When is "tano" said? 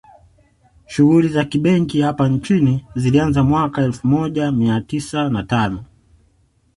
5.43-5.85